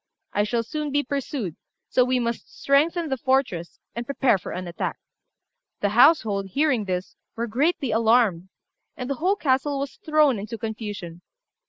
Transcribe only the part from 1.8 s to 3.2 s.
so we must strengthen the